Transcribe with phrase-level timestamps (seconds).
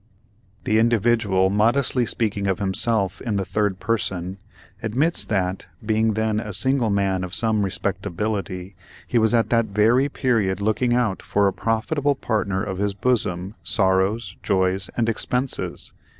[0.63, 4.39] The "Individual," modestly speaking of himself in the third person,
[4.81, 8.75] admits that, being then a single man of some respectability,
[9.07, 13.53] he was at that very period looking out for a profitable partner of his bosom,
[13.61, 15.93] sorrows, joys, and expenses.